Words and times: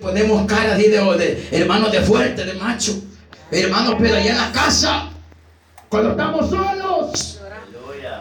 Ponemos 0.00 0.46
cara 0.46 0.74
de, 0.74 0.88
de 0.88 1.48
hermanos 1.52 1.92
de 1.92 2.00
fuerte, 2.00 2.46
de 2.46 2.54
macho. 2.54 2.94
Hermanos, 3.50 3.96
pero 4.00 4.16
allá 4.16 4.30
en 4.30 4.38
la 4.38 4.50
casa, 4.50 5.10
cuando 5.90 6.12
estamos 6.12 6.48
solos, 6.48 7.40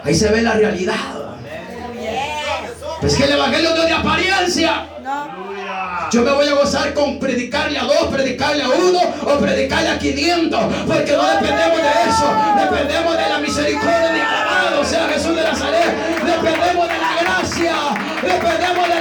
ahí 0.03 0.13
se 0.13 0.29
ve 0.29 0.41
la 0.41 0.51
realidad. 0.55 0.97
Es 3.01 3.15
que 3.15 3.23
el 3.23 3.31
evangelio 3.31 3.69
no 3.69 3.83
es 3.83 3.87
de 3.87 3.93
apariencia. 3.93 4.85
Yo 6.11 6.23
me 6.23 6.33
voy 6.33 6.49
a 6.49 6.55
gozar 6.55 6.93
con 6.93 7.17
predicarle 7.19 7.79
a 7.79 7.83
dos, 7.83 8.07
predicarle 8.11 8.63
a 8.63 8.69
uno 8.69 8.99
o 9.23 9.39
predicarle 9.39 9.89
a 9.91 9.97
500. 9.97 10.59
Porque 10.85 11.13
no 11.13 11.25
dependemos 11.25 11.77
de 11.77 12.09
eso. 12.09 12.35
Dependemos 12.69 13.17
de 13.17 13.29
la 13.29 13.39
misericordia 13.39 14.11
de 14.11 14.21
alabado 14.21 14.83
sea 14.83 15.07
Jesús 15.07 15.33
de 15.33 15.43
Nazaret. 15.43 15.95
Dependemos 16.17 16.87
de 16.89 16.97
la 16.97 17.21
gracia. 17.21 17.75
Dependemos 18.21 18.87
de 18.89 19.00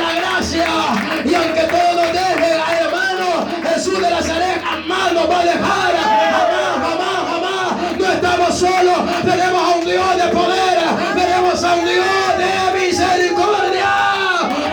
Un 11.79 11.85
de 11.85 12.81
misericordia. 12.81 13.91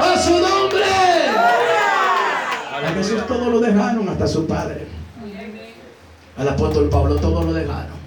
A 0.01 0.17
su 0.19 0.31
nombre. 0.31 0.85
A 2.73 2.91
Jesús 2.95 3.27
todo 3.27 3.49
lo 3.49 3.59
dejaron 3.59 4.09
hasta 4.09 4.27
su 4.27 4.47
padre. 4.47 4.87
Al 6.37 6.49
apóstol 6.49 6.89
Pablo 6.89 7.15
todo 7.17 7.43
lo 7.43 7.53
dejaron. 7.53 7.97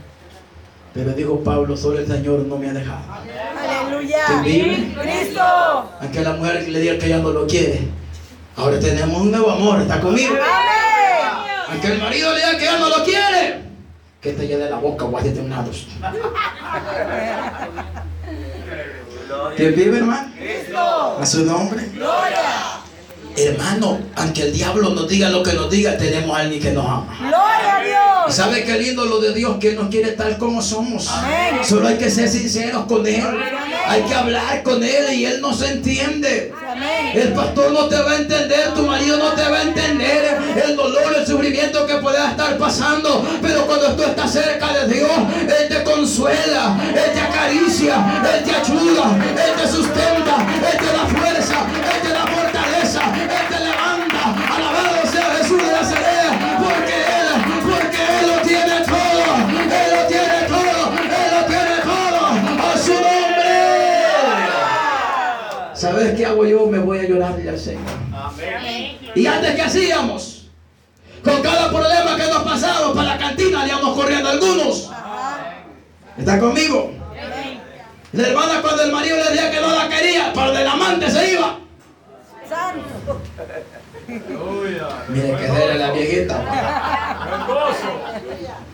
Pero 0.93 1.13
dijo 1.13 1.41
Pablo, 1.45 1.77
solo 1.77 2.01
el 2.01 2.07
Señor 2.07 2.41
no 2.41 2.57
me 2.57 2.69
ha 2.69 2.73
dejado. 2.73 3.05
Aleluya. 3.13 4.27
Cristo. 4.43 5.91
Aunque 6.01 6.21
la 6.21 6.33
mujer 6.33 6.69
le 6.69 6.81
diga 6.81 6.99
que 6.99 7.09
ya 7.09 7.19
no 7.19 7.31
lo 7.31 7.47
quiere. 7.47 7.89
Ahora 8.57 8.81
tenemos 8.81 9.21
un 9.21 9.31
nuevo 9.31 9.51
amor, 9.51 9.81
¿está 9.81 10.01
conmigo? 10.01 10.35
Amén. 10.35 11.55
Aunque 11.69 11.87
el 11.87 12.01
marido 12.01 12.33
le 12.33 12.39
diga 12.39 12.59
que 12.59 12.65
ya 12.65 12.79
no 12.79 12.89
lo 12.89 13.05
quiere. 13.05 13.61
Que 14.21 14.33
te 14.33 14.47
llene 14.47 14.69
la 14.69 14.77
boca, 14.77 15.07
de 15.23 15.43
nados. 15.45 15.87
¿Quién 19.57 19.75
vive, 19.75 19.99
hermano? 19.99 20.33
Cristo. 20.39 21.19
A 21.21 21.27
su 21.27 21.45
nombre. 21.45 21.85
Gloria. 21.95 22.81
Hermano, 23.37 24.01
aunque 24.17 24.43
el 24.43 24.53
diablo 24.53 24.91
nos 24.91 25.09
diga 25.09 25.31
lo 25.31 25.43
que 25.43 25.53
nos 25.53 25.71
diga, 25.71 25.97
tenemos 25.97 26.37
a 26.37 26.41
alguien 26.41 26.61
que 26.61 26.73
nos 26.73 26.85
ama. 26.85 27.17
Gloria 27.19 27.77
a 27.77 27.83
¿Y 27.85 27.87
Dios. 28.27 28.35
sabe 28.37 28.65
qué 28.65 28.79
lindo 28.79 29.05
lo 29.05 29.21
de 29.21 29.33
Dios? 29.33 29.57
Que 29.61 29.73
nos 29.75 29.89
quiere 29.89 30.13
tal 30.13 30.37
como 30.37 30.61
somos. 30.61 31.09
Amén. 31.09 31.61
Solo 31.65 31.89
hay 31.89 31.97
que 31.97 32.11
ser 32.11 32.29
sinceros 32.29 32.85
con 32.87 33.07
Él. 33.07 33.23
Hay 33.87 34.03
que 34.03 34.15
hablar 34.15 34.63
con 34.63 34.83
Él 34.83 35.15
y 35.15 35.25
Él 35.27 35.41
nos 35.41 35.63
entiende. 35.63 36.53
El 37.15 37.33
pastor 37.35 37.73
no 37.73 37.89
te 37.89 38.01
va 38.01 38.13
a 38.13 38.17
entender, 38.17 38.73
tu 38.75 38.83
marido 38.87 39.19
no 39.19 39.33
te 39.33 39.43
va 39.43 39.59
a 39.59 39.63
entender 39.63 40.39
el 40.65 40.77
dolor, 40.77 41.15
el 41.15 41.27
sufrimiento 41.27 41.87
que 41.87 41.97
puedas 41.97 42.31
estar 42.31 42.57
pasando. 42.57 43.27
Pero 43.43 43.67
cuando 43.67 43.95
tú 43.97 44.03
estás 44.05 44.33
cerca 44.33 44.73
de 44.73 44.95
Dios, 44.95 45.11
Él 45.43 45.69
te 45.69 45.83
consuela, 45.83 46.79
Él 46.89 47.13
te 47.13 47.21
acaricia, 47.21 48.23
Él 48.35 48.45
te 48.45 48.51
ayuda, 48.51 49.17
Él 49.29 49.61
te 49.61 49.69
sustenta, 49.69 50.47
Él 50.71 50.79
te 50.79 50.87
da 50.87 51.21
fuerza, 51.21 51.40
¿Sabes 65.81 66.15
qué 66.15 66.27
hago 66.27 66.45
yo? 66.45 66.67
Me 66.67 66.79
voy 66.79 66.99
a 66.99 67.05
llorarle 67.05 67.49
al 67.49 67.59
Señor. 67.59 67.81
Y 69.15 69.27
antes 69.27 69.55
que 69.55 69.63
hacíamos, 69.63 70.51
con 71.25 71.41
cada 71.41 71.71
problema 71.71 72.17
que 72.17 72.27
nos 72.27 72.43
pasamos 72.43 72.95
para 72.95 73.15
la 73.15 73.19
cantina, 73.19 73.65
le 73.65 73.73
íbamos 73.73 73.95
corriendo 73.95 74.29
a 74.29 74.33
algunos. 74.33 74.91
¿Está 76.19 76.39
conmigo? 76.39 76.93
La 78.13 78.29
hermana 78.29 78.61
cuando 78.61 78.83
el 78.83 78.93
marido 78.93 79.17
le 79.17 79.31
decía 79.31 79.51
que 79.51 79.61
no 79.63 79.75
la 79.75 79.89
quería, 79.89 80.35
para 80.35 80.49
donde 80.49 80.61
el 80.61 80.69
amante 80.69 81.11
se 81.11 81.33
iba. 81.33 81.59
Santo. 82.47 83.23
Mire 85.09 85.35
que 85.35 85.47
seria 85.47 85.75
la 85.77 85.93
viejita. 85.93 86.45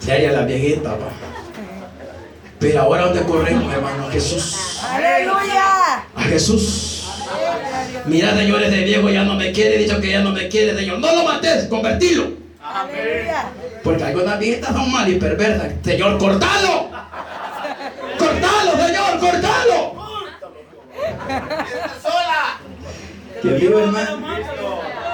Seria 0.01 0.33
la 0.33 0.43
viejita. 0.43 0.91
pa. 0.91 1.07
Pero 2.59 2.81
ahora 2.81 3.03
donde 3.05 3.23
corremos, 3.23 3.73
hermano, 3.73 4.09
a 4.09 4.11
Jesús. 4.11 4.81
Aleluya. 4.83 6.05
A 6.17 6.23
Jesús. 6.23 6.96
Mira, 8.07 8.37
señores, 8.37 8.71
de 8.71 8.85
viejo 8.85 9.09
ya 9.09 9.25
no 9.25 9.35
me 9.35 9.53
quiere, 9.53 9.79
dicho 9.79 10.01
que 10.01 10.11
ya 10.11 10.21
no 10.21 10.31
me 10.31 10.49
quiere, 10.49 10.77
Señor. 10.77 10.99
No 11.01 11.15
lo 11.15 11.25
mates, 11.25 11.65
convertilo. 11.67 12.31
Porque 13.83 14.05
algunas 14.05 14.39
viejitas 14.39 14.73
son 14.73 14.91
mal 14.93 15.09
y 15.09 15.17
perversas. 15.17 15.73
Señor, 15.85 16.19
cortalo. 16.19 16.91
Cortalo, 18.19 18.87
Señor, 18.87 19.19
cortalo. 19.19 19.97
¿Quién 23.43 23.61
vive, 23.61 23.83
hermano? 23.83 24.27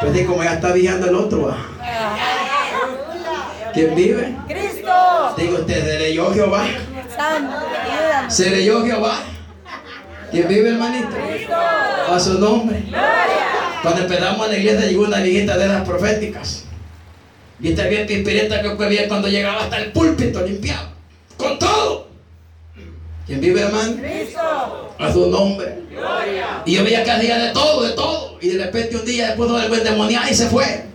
Pues 0.00 0.16
sí, 0.16 0.24
como 0.24 0.42
ya 0.42 0.54
está 0.54 0.72
viendo 0.72 1.06
el 1.06 1.14
otro. 1.14 1.48
¿va? 1.48 1.56
¿Quién 3.72 3.94
vive? 3.94 4.36
Cristo. 4.48 5.34
Digo 5.36 5.58
usted, 5.58 5.84
seré 5.84 6.14
yo 6.14 6.32
Jehová. 6.32 6.64
Santo. 7.16 7.56
Seré 8.28 8.64
yo 8.64 8.84
Jehová. 8.84 9.18
¿Quién 10.32 10.48
vive, 10.48 10.70
hermanito? 10.70 11.08
A 12.08 12.18
su 12.18 12.38
nombre. 12.38 12.82
Cuando 13.82 14.00
empezamos 14.00 14.46
en 14.46 14.52
la 14.52 14.58
iglesia 14.58 14.86
llegó 14.86 15.04
una 15.04 15.18
viejita 15.18 15.58
de 15.58 15.68
las 15.68 15.86
proféticas. 15.86 16.64
Y 17.60 17.68
esta 17.68 17.86
bien 17.86 18.06
pispireta 18.06 18.62
que 18.62 18.70
fue 18.70 18.88
bien 18.88 19.08
cuando 19.08 19.28
llegaba 19.28 19.64
hasta 19.64 19.76
el 19.76 19.92
púlpito 19.92 20.40
limpiado. 20.40 20.88
Con 21.36 21.58
todo. 21.58 22.08
¿Quién 23.26 23.40
vive, 23.40 23.60
hermano? 23.60 23.96
Cristo. 23.96 24.94
A 24.98 25.12
su 25.12 25.26
nombre. 25.30 25.78
Y 26.64 26.74
yo 26.76 26.84
veía 26.84 27.04
que 27.04 27.10
hacía 27.10 27.38
de 27.38 27.52
todo, 27.52 27.82
de 27.82 27.92
todo. 27.92 28.38
Y 28.40 28.48
de 28.48 28.64
repente 28.64 28.96
un 28.96 29.04
día 29.04 29.28
después 29.28 29.50
de 29.50 29.60
algo 29.60 29.74
endemoniado 29.74 30.30
y 30.30 30.34
se 30.34 30.48
fue. 30.48 30.86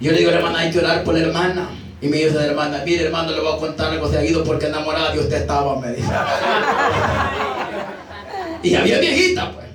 Y 0.00 0.06
yo 0.06 0.12
le 0.12 0.18
digo, 0.18 0.32
hermana, 0.32 0.58
hay 0.60 0.72
que 0.72 0.80
orar 0.80 1.04
por 1.04 1.14
la 1.14 1.20
hermana. 1.20 1.70
Y 2.02 2.08
me 2.08 2.16
dice 2.16 2.32
la 2.32 2.46
hermana, 2.46 2.82
mire 2.84 3.04
hermano, 3.04 3.30
le 3.30 3.40
voy 3.40 3.54
a 3.54 3.58
contar 3.58 3.92
algo 3.92 4.10
seguido 4.10 4.42
porque 4.42 4.66
enamorada 4.66 5.12
de 5.12 5.20
usted 5.20 5.36
estaba, 5.36 5.78
me 5.78 5.92
dice. 5.92 6.08
Y 8.62 8.74
había 8.74 8.98
viejita, 8.98 9.52
pues. 9.52 9.66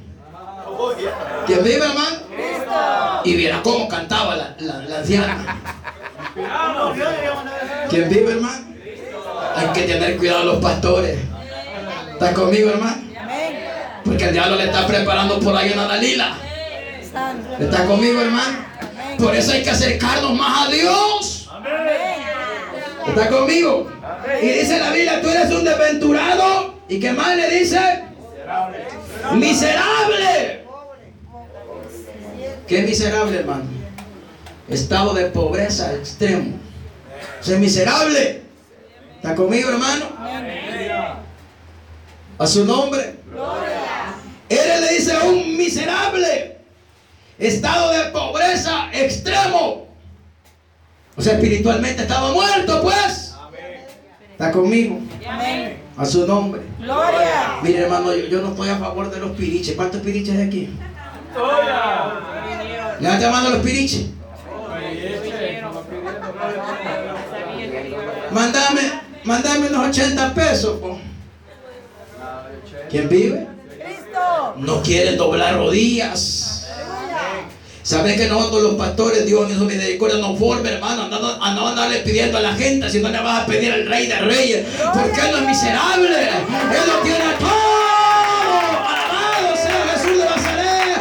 ¿Quién 1.45 1.63
vive, 1.63 1.85
hermano? 1.85 2.17
Y 3.23 3.35
viera 3.35 3.61
cómo 3.63 3.87
cantaba 3.87 4.35
la, 4.35 4.55
la, 4.59 4.79
la 4.79 4.97
anciana. 4.99 5.61
¿Quién 7.89 8.09
vive, 8.09 8.33
hermano? 8.33 8.65
Hay 9.55 9.67
que 9.67 9.81
tener 9.83 10.17
cuidado 10.17 10.41
a 10.41 10.45
los 10.45 10.57
pastores. 10.57 11.17
¿Estás 12.13 12.33
conmigo, 12.33 12.69
hermano? 12.69 13.01
Porque 14.03 14.25
el 14.25 14.33
diablo 14.33 14.55
le 14.57 14.65
está 14.65 14.85
preparando 14.85 15.39
por 15.39 15.55
ahí 15.55 15.71
una 15.71 15.85
Dalila. 15.87 16.37
Santo. 17.11 17.63
¿Está 17.63 17.85
conmigo, 17.85 18.21
hermano? 18.21 18.57
Por 19.17 19.33
eso 19.35 19.53
hay 19.53 19.63
que 19.63 19.69
acercarnos 19.71 20.33
más 20.33 20.67
a 20.67 20.71
Dios. 20.71 21.49
¿Está 23.07 23.29
conmigo? 23.29 23.89
Y 24.41 24.47
dice 24.47 24.79
la 24.79 24.89
Biblia, 24.91 25.21
tú 25.21 25.29
eres 25.29 25.51
un 25.51 25.63
desventurado. 25.63 26.75
¿Y 26.87 26.99
qué 26.99 27.11
más 27.13 27.35
le 27.35 27.49
dice? 27.49 28.04
Miserable. 29.33 30.65
¿Qué 32.67 32.81
miserable, 32.81 33.39
hermano? 33.39 33.65
Estado 34.69 35.13
de 35.13 35.25
pobreza 35.25 35.93
extremo. 35.93 36.57
Ser 37.41 37.59
miserable. 37.59 38.41
¿Está 39.17 39.35
conmigo, 39.35 39.69
hermano? 39.69 40.05
A 42.37 42.47
su 42.47 42.65
nombre. 42.65 43.15
Él 44.49 44.81
le 44.81 44.93
dice 44.93 45.17
un 45.19 45.57
miserable. 45.57 46.57
Estado 47.37 47.91
de 47.91 48.05
pobreza 48.11 48.89
extremo. 48.93 49.87
O 51.17 51.21
sea, 51.21 51.33
espiritualmente 51.33 52.01
estaba 52.01 52.31
muerto, 52.31 52.81
pues. 52.81 53.35
Está 54.31 54.51
conmigo. 54.51 54.99
A 55.97 56.05
su 56.05 56.27
nombre. 56.27 56.61
Gloria. 56.79 57.34
Mire, 57.65 57.79
hermano, 57.79 58.13
yo, 58.15 58.27
yo 58.27 58.41
no 58.43 58.49
estoy 58.49 58.69
a 58.69 58.77
favor 58.77 59.09
de 59.09 59.19
los 59.19 59.31
piriches. 59.31 59.75
¿Cuántos 59.75 59.99
piriches 60.01 60.35
hay 60.35 60.43
aquí? 60.43 60.69
Levanta 62.99 63.31
mano 63.31 63.47
a 63.47 63.51
los 63.51 63.63
piriches. 63.63 64.05
Mándame, 68.29 68.81
mándame 69.23 69.67
unos 69.67 69.87
80 69.89 70.33
pesos. 70.35 70.79
po. 70.79 70.99
¿Quién 72.91 73.09
vive? 73.09 73.47
Cristo. 73.67 74.53
No 74.57 74.83
quieren 74.83 75.17
doblar 75.17 75.55
rodillas. 75.55 76.44
¿Sabes 77.85 78.17
que 78.17 78.27
nosotros 78.27 78.63
los 78.63 78.73
pastores, 78.73 79.27
Dios 79.27 79.47
en 79.47 79.59
su 79.59 79.65
misericordia 79.65 80.17
nos 80.17 80.39
forma, 80.39 80.67
hermano? 80.67 81.03
Andando, 81.03 81.37
a 81.39 81.53
no 81.53 81.67
andarle 81.67 81.99
pidiendo 81.99 82.39
a 82.39 82.41
la 82.41 82.55
gente 82.55 82.89
si 82.89 82.99
no 82.99 83.09
le 83.09 83.19
vas 83.19 83.43
a 83.43 83.45
pedir 83.45 83.71
al 83.71 83.85
rey 83.85 84.07
de 84.07 84.15
reyes. 84.21 84.65
Porque 84.91 85.21
Él 85.21 85.31
no 85.31 85.37
es 85.37 85.43
miserable. 85.45 86.07
Él 86.07 86.87
lo 86.87 86.97
tiene 87.03 87.25
todo. 87.37 87.51
Alabado 88.87 89.55
sea 89.55 89.85
Jesús 89.93 90.17
de 90.17 90.25
Nazaret. 90.25 90.97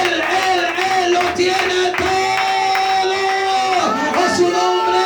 Él, 0.00 0.22
Él, 0.48 0.60
Él 1.04 1.12
lo 1.12 1.20
tiene 1.34 1.92
todo. 1.98 3.12
A 4.24 4.34
su 4.34 4.42
nombre. 4.44 5.00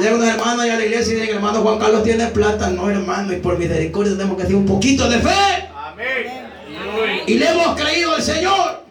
Llega 0.00 0.16
una 0.16 0.28
hermana 0.34 0.62
allá 0.64 0.74
a 0.74 0.78
la 0.78 0.84
iglesia 0.86 1.12
y 1.12 1.20
dice, 1.20 1.30
hermano 1.30 1.60
Juan 1.60 1.78
Carlos 1.78 2.02
tiene 2.02 2.26
plata. 2.26 2.68
No, 2.70 2.90
hermano. 2.90 3.32
Y 3.32 3.36
por 3.36 3.56
misericordia 3.60 4.14
tenemos 4.14 4.36
que 4.36 4.42
hacer 4.42 4.56
un 4.56 4.66
poquito 4.66 5.08
de 5.08 5.20
fe. 5.20 5.68
Amén. 5.72 6.48
Y 7.28 7.34
le 7.34 7.48
hemos 7.48 7.80
creído 7.80 8.12
al 8.12 8.20
Señor. 8.20 8.83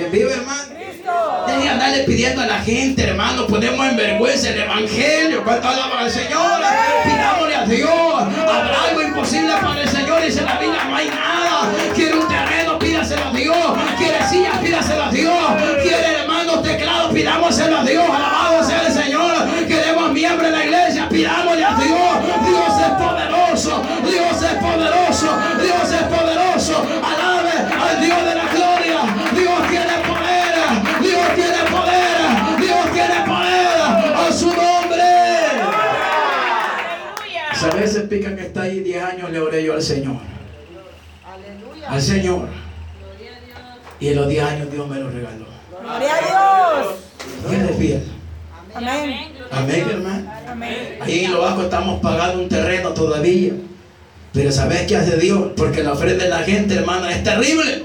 ¿Quién 0.00 0.12
vive, 0.12 0.32
hermano? 0.32 0.62
De 1.46 1.68
andarle 1.68 2.04
pidiendo 2.04 2.40
a 2.40 2.46
la 2.46 2.60
gente, 2.60 3.02
hermano. 3.02 3.46
Ponemos 3.46 3.86
en 3.86 3.96
vergüenza 3.98 4.48
el 4.48 4.60
evangelio. 4.60 5.44
¿Cuánto 5.44 5.68
alaban 5.68 6.04
al 6.04 6.10
Señor? 6.10 6.62
Pidámosle 7.04 7.54
a 7.54 7.64
Dios. 7.66 8.22
Habrá 8.48 8.82
algo 8.88 9.02
imposible 9.02 9.52
para 9.60 9.82
el 9.82 9.88
Señor. 9.90 10.22
Dice 10.22 10.40
la 10.40 10.56
Biblia: 10.56 10.84
no 10.88 10.96
hay 10.96 11.08
nada. 11.08 11.70
Quiere 11.94 12.14
un 12.14 12.26
terreno, 12.26 12.78
pídaselo 12.78 13.28
a 13.28 13.32
Dios. 13.32 13.78
Quiere 13.98 14.26
sillas, 14.26 14.56
pídaselo 14.58 15.04
a 15.04 15.10
Dios. 15.10 15.44
Quiere 15.82 16.20
hermanos 16.22 16.62
teclados, 16.62 17.12
pidámoselo 17.12 17.78
a 17.80 17.84
Dios. 17.84 18.04
Alabado 18.08 18.64
sea 18.64 18.86
el 18.86 18.92
Señor. 18.94 19.66
Queremos 19.68 20.12
miembros 20.12 20.50
de 20.50 20.56
la 20.56 20.64
iglesia, 20.64 21.08
pidámosle 21.10 21.62
a 21.62 21.74
Dios. 21.74 22.10
Dios 22.48 22.72
es 22.80 22.92
poderoso. 23.04 23.82
Dios 24.08 24.42
es 24.42 24.54
poderoso. 24.64 25.38
Dios 25.60 25.92
es 25.92 26.02
poderoso. 26.04 26.86
Alabe 27.04 27.52
al 27.86 28.00
Dios 28.00 28.24
de 28.24 28.34
la 28.34 28.44
gloria. 28.44 28.79
A 38.10 38.12
veces 38.12 38.26
pica 38.26 38.34
que 38.34 38.46
está 38.48 38.62
ahí 38.62 38.80
10 38.80 39.04
años 39.04 39.30
le 39.30 39.38
oré 39.38 39.62
yo 39.62 39.74
al 39.74 39.82
Señor. 39.82 40.16
Al 41.86 42.02
Señor. 42.02 42.48
Y 44.00 44.08
en 44.08 44.16
los 44.16 44.28
10 44.28 44.44
años 44.44 44.72
Dios 44.72 44.88
me 44.88 44.98
lo 44.98 45.10
regaló. 45.10 45.46
Gloria 45.80 46.14
a 46.16 46.80
Dios. 46.80 46.94
Dios 47.48 47.70
es 47.70 47.76
fiel. 47.76 48.02
Amén. 48.74 49.32
Amén, 49.52 49.86
hermano. 49.88 50.32
Amén. 50.48 50.98
Ahí 51.00 51.24
en 51.24 51.32
lo 51.32 51.42
bajo 51.42 51.62
estamos 51.62 52.00
pagando 52.00 52.42
un 52.42 52.48
terreno 52.48 52.90
todavía. 52.90 53.52
Pero 54.32 54.50
¿sabes 54.50 54.88
qué 54.88 54.96
hace 54.96 55.16
Dios? 55.16 55.52
Porque 55.56 55.84
la 55.84 55.92
ofrenda 55.92 56.24
de 56.24 56.30
la 56.30 56.40
gente, 56.40 56.74
hermana, 56.74 57.12
es 57.12 57.22
terrible. 57.22 57.84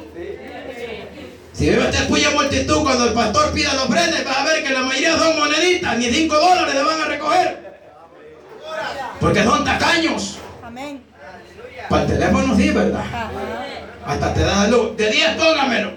Si 1.54 1.70
ve 1.70 1.80
usted 1.80 2.08
puya 2.08 2.32
multitud, 2.32 2.82
cuando 2.82 3.06
el 3.06 3.14
pastor 3.14 3.54
pida 3.54 3.74
la 3.76 3.84
ofrenda, 3.84 4.24
vas 4.26 4.38
a 4.40 4.46
ver 4.46 4.64
que 4.64 4.74
la 4.74 4.82
mayoría 4.82 5.18
son 5.18 5.38
moneditas, 5.38 5.98
ni 5.98 6.06
5 6.06 6.36
dólares 6.36 6.74
le 6.74 6.84
van 6.84 7.02
a 7.02 7.06
recoger. 7.06 7.15
Porque 9.26 9.44
son 9.44 9.66
tacaños. 9.66 10.38
Amén. 10.64 11.02
Para 11.90 12.04
el 12.04 12.08
teléfono 12.10 12.56
sí, 12.56 12.70
¿verdad? 12.70 13.02
Ajá. 13.02 13.32
Hasta 14.06 14.34
te 14.36 14.42
da 14.42 14.68
luz. 14.68 14.96
De 14.96 15.10
10 15.10 15.30
póngamelo. 15.32 15.94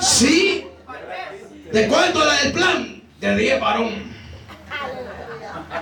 Sí. 0.00 0.66
¿De 1.70 1.86
cuánto 1.86 2.22
era 2.22 2.40
el 2.40 2.52
plan? 2.52 3.02
De 3.20 3.36
10 3.36 3.60
varón. 3.60 3.90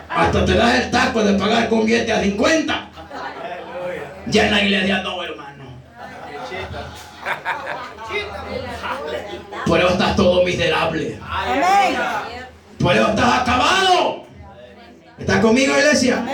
Hasta 0.08 0.44
te 0.44 0.55
das 0.55 0.75
el 0.81 0.91
taco 0.91 1.23
de 1.23 1.38
pagar 1.38 1.69
con 1.69 1.87
billete 1.87 2.12
a 2.12 2.20
50. 2.20 2.91
Ya 4.26 4.47
en 4.47 4.50
la 4.50 4.62
iglesia 4.64 5.02
no, 5.02 5.23
hermano. 5.23 5.64
Por 9.64 9.79
eso 9.79 9.88
estás 9.91 10.17
todo 10.17 10.43
miserable. 10.43 11.20
Amén. 11.23 11.97
Por 12.81 12.97
eso 12.97 13.11
estás 13.11 13.43
acabado. 13.43 14.30
¿Estás 15.20 15.40
conmigo, 15.40 15.76
iglesia? 15.78 16.25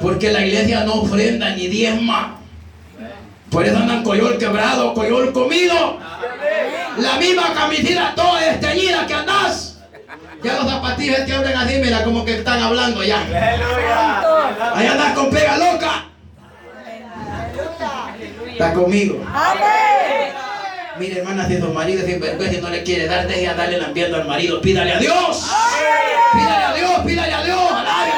Porque 0.00 0.32
la 0.32 0.44
iglesia 0.44 0.84
no 0.84 1.02
ofrenda 1.02 1.50
ni 1.50 1.68
diezma. 1.68 2.38
Por 3.50 3.64
eso 3.64 3.78
andan 3.78 4.02
coyol 4.02 4.36
quebrado, 4.38 4.92
coyol 4.92 5.32
comido. 5.32 5.98
La 6.98 7.16
misma 7.16 7.54
camisita 7.54 8.12
toda 8.14 8.40
desteñida 8.40 9.06
que 9.06 9.14
andás. 9.14 9.78
Ya 10.42 10.54
los 10.54 10.68
zapatillas 10.68 11.24
te 11.26 11.32
hablan 11.32 11.56
así, 11.56 11.78
mira 11.78 12.04
como 12.04 12.24
que 12.24 12.38
están 12.38 12.62
hablando 12.62 13.02
ya. 13.02 13.20
Ahí 14.74 14.86
andas 14.86 15.12
con 15.12 15.30
pega 15.30 15.56
loca. 15.56 16.06
Está 18.48 18.72
conmigo. 18.72 19.24
Amén. 19.32 20.45
Mire, 20.98 21.18
hermana, 21.18 21.46
si 21.46 21.58
su 21.58 21.70
marido 21.72 22.00
es 22.00 22.06
sinvergüenza 22.06 22.56
y 22.56 22.60
no 22.62 22.70
le 22.70 22.82
quiere 22.82 23.06
dar, 23.06 23.26
deje 23.26 23.48
de 23.48 23.54
darle 23.54 23.76
el 23.76 23.84
ambiente 23.84 24.16
al 24.16 24.26
marido. 24.26 24.60
Pídale 24.62 24.92
a 24.92 24.98
Dios. 24.98 25.50
Pídale 26.32 26.64
a 26.64 26.74
Dios, 26.74 27.00
pídale 27.04 27.32
a 27.34 27.44
Dios. 27.44 28.15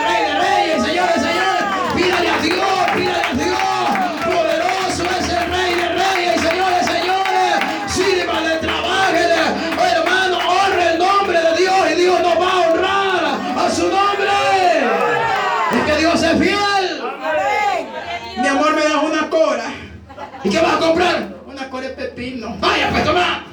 Pepino. 22.29 22.57
Vaya, 22.61 22.91
pues 22.91 23.05
toma. 23.05 23.45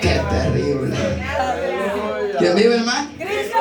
Qué 0.00 0.20
terrible. 0.30 0.96
¿Quién 2.38 2.54
vive, 2.54 2.76
hermano? 2.76 3.08
Cristo. 3.18 3.58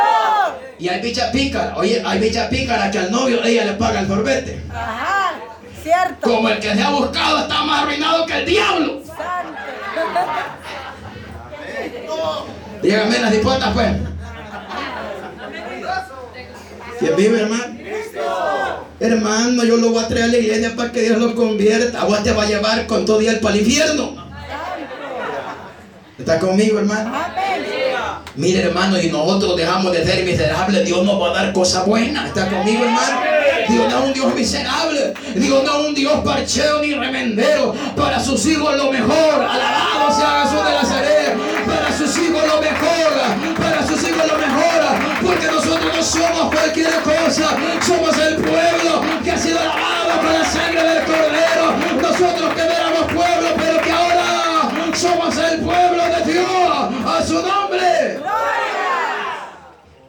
Y 0.79 0.89
hay 0.89 1.01
bicha 1.01 1.31
pícara. 1.31 1.73
Oye, 1.77 2.03
hay 2.05 2.19
bicha 2.19 2.49
pícara 2.49 2.91
que 2.91 2.99
al 2.99 3.11
novio 3.11 3.43
ella 3.43 3.65
le 3.65 3.73
paga 3.73 4.01
el 4.01 4.07
sorbete. 4.07 4.61
Ajá. 4.69 5.33
Cierto. 5.81 6.29
Como 6.29 6.49
el 6.49 6.59
que 6.59 6.73
se 6.73 6.81
ha 6.81 6.89
buscado 6.89 7.39
está 7.39 7.63
más 7.63 7.83
arruinado 7.83 8.25
que 8.25 8.33
el 8.39 8.45
diablo. 8.45 9.01
Santo. 9.05 9.59
Díganme 12.81 13.19
las 13.19 13.33
hipotas, 13.33 13.73
pues. 13.73 13.95
¿Quién 16.99 17.15
vive, 17.15 17.41
hermano? 17.41 17.84
Hermano, 19.05 19.63
yo 19.63 19.77
lo 19.77 19.91
voy 19.91 20.03
a 20.03 20.07
traer 20.07 20.25
a 20.25 20.27
la 20.27 20.37
iglesia 20.37 20.75
para 20.75 20.91
que 20.91 21.01
Dios 21.01 21.19
lo 21.19 21.35
convierta. 21.35 22.01
A 22.01 22.05
vos 22.05 22.23
te 22.23 22.31
va 22.31 22.43
a 22.43 22.47
llevar 22.47 22.87
con 22.87 23.05
todo 23.05 23.19
el 23.19 23.39
para 23.39 23.55
el 23.55 23.61
infierno. 23.61 24.15
¿Está 26.17 26.39
conmigo, 26.39 26.79
hermano? 26.79 27.11
Mire, 28.35 28.63
hermano, 28.63 28.99
y 28.99 29.09
nosotros 29.09 29.55
dejamos 29.55 29.93
de 29.93 30.03
ser 30.03 30.25
miserables, 30.25 30.85
Dios 30.85 31.05
nos 31.05 31.21
va 31.21 31.29
a 31.29 31.33
dar 31.33 31.53
cosas 31.53 31.85
buenas. 31.85 32.27
¿Está 32.27 32.49
conmigo, 32.49 32.83
hermano? 32.83 33.35
Dios 33.69 33.89
no 33.89 33.99
es 33.99 34.05
un 34.05 34.13
Dios 34.13 34.35
miserable. 34.35 35.13
Dios 35.35 35.63
no 35.63 35.79
es 35.79 35.87
un 35.87 35.95
Dios 35.95 36.13
parcheo 36.23 36.81
ni 36.81 36.93
remendero. 36.93 37.73
Para 37.95 38.19
sus 38.19 38.45
hijos 38.45 38.75
lo 38.75 38.91
mejor. 38.91 39.41
Alabado 39.41 40.15
sea 40.15 40.43
Jesús 40.43 40.65
de 40.65 40.71
Nazaret. 40.71 41.37
Para 41.65 41.97
sus 41.97 42.17
hijos 42.17 42.41
lo 42.47 42.61
mejor. 42.61 43.55
Para 43.57 43.87
sus 43.87 44.03
hijos 44.03 44.27
lo 44.27 44.37
mejor. 44.37 44.65
Porque 45.23 45.45
nosotros 45.47 45.64
no 45.64 45.64
somos 46.05 46.53
cualquier 46.53 46.93
cosa. 47.01 47.57
Somos 47.81 48.17
el 48.19 48.35
pueblo 48.35 49.01
que 49.23 49.31
ha 49.31 49.37
sido 49.37 49.59
lavado 49.59 50.21
con 50.21 50.33
la 50.33 50.45
sangre 50.45 50.83
del 50.83 51.03
Cordero. 51.03 51.75
Nosotros 52.01 52.53
que 52.53 52.63
no 52.63 52.71
éramos 52.71 53.13
pueblo, 53.13 53.49
pero 53.57 53.81
que 53.81 53.91
ahora 53.91 54.71
somos 54.93 55.37
el 55.37 55.59
pueblo 55.61 56.03
de 56.03 56.31
Dios. 56.31 56.47
A 57.05 57.23
su 57.25 57.33
nombre. 57.33 58.19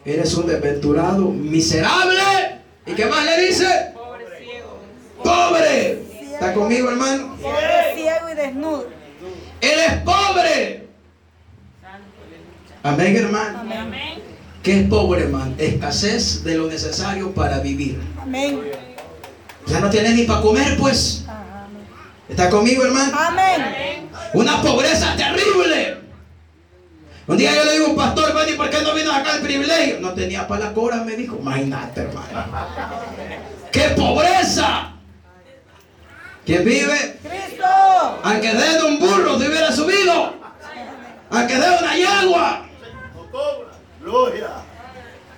Eres 0.04 0.34
un 0.34 0.46
desventurado, 0.46 1.30
miserable. 1.30 2.60
¿Y 2.86 2.92
qué 2.92 3.06
más 3.06 3.24
le 3.24 3.46
dice? 3.46 3.92
Pobre. 5.22 6.02
¿Está 6.32 6.52
conmigo, 6.52 6.90
hermano? 6.90 7.36
Pobre, 7.42 7.94
ciego 7.96 8.30
y 8.30 8.34
desnudo. 8.34 8.88
Eres 9.60 9.94
pobre. 10.04 10.86
Amén, 12.84 13.16
hermano. 13.16 13.60
Amén. 13.60 14.15
¿Qué 14.66 14.80
es 14.80 14.88
pobre, 14.88 15.22
hermano? 15.22 15.54
Escasez 15.58 16.42
de 16.42 16.56
lo 16.56 16.66
necesario 16.66 17.32
para 17.32 17.60
vivir. 17.60 18.00
Amén. 18.20 18.60
Ya 19.68 19.78
no 19.78 19.88
tienes 19.88 20.16
ni 20.16 20.24
para 20.24 20.40
comer, 20.40 20.76
pues. 20.76 21.24
¿Está 22.28 22.50
conmigo, 22.50 22.82
hermano? 22.82 23.16
Amén. 23.16 24.08
Una 24.34 24.60
pobreza 24.62 25.14
terrible. 25.16 25.98
Un 27.28 27.36
día 27.36 27.54
yo 27.54 27.64
le 27.64 27.72
digo, 27.74 27.94
pastor, 27.94 28.34
ven, 28.34 28.54
¿y 28.54 28.56
por 28.56 28.68
qué 28.68 28.82
no 28.82 28.92
vino 28.92 29.12
acá 29.12 29.36
el 29.36 29.42
privilegio? 29.42 30.00
No 30.00 30.14
tenía 30.14 30.48
para 30.48 30.64
la 30.64 30.72
cora, 30.72 30.96
me 31.04 31.14
dijo. 31.14 31.38
Imagínate, 31.40 32.00
hermano. 32.00 32.26
¡Qué 33.70 33.90
pobreza! 33.90 34.94
¿Quién 36.44 36.64
vive? 36.64 37.20
Cristo. 37.22 37.64
Aunque 38.24 38.52
de 38.52 38.82
un 38.82 38.98
burro 38.98 39.38
se 39.38 39.48
hubiera 39.48 39.70
subido. 39.70 40.34
Aunque 41.30 41.54
de 41.54 41.70
una 41.70 41.96
yagua. 41.96 42.65
Gloria. 44.06 44.46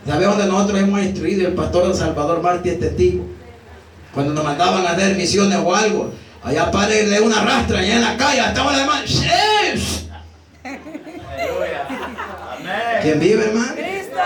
¿Sabe 0.07 0.27
dónde 0.27 0.45
nosotros 0.45 0.79
hemos 0.79 1.01
instruido? 1.01 1.49
El 1.49 1.55
pastor 1.55 1.89
de 1.89 1.95
Salvador 1.95 2.43
Martí 2.43 2.69
es 2.69 2.79
testigo. 2.79 3.25
Cuando 4.13 4.35
nos 4.35 4.45
mandaban 4.45 4.87
a 4.87 4.91
hacer 4.91 5.17
misiones 5.17 5.59
o 5.65 5.75
algo, 5.75 6.13
allá 6.45 6.71
párenle 6.71 7.19
una 7.23 7.43
rastra, 7.45 7.79
allá 7.79 7.95
en 7.95 8.03
la 8.03 8.17
calle, 8.19 8.41
hermanas. 8.41 9.07
¡Shh! 9.07 10.07
Amén. 10.65 10.81
¿Quién 13.01 13.19
vive, 13.19 13.47
hermano? 13.47 13.73
Cristo. 13.73 14.21